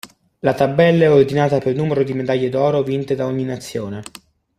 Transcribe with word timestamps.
La 0.39 0.55
tabella 0.55 1.03
è 1.05 1.11
ordinata 1.11 1.59
per 1.59 1.75
numero 1.75 2.01
di 2.03 2.13
medaglie 2.15 2.49
d'oro 2.49 2.81
vinte 2.81 3.13
da 3.13 3.27
ogni 3.27 3.43
nazione. 3.43 4.01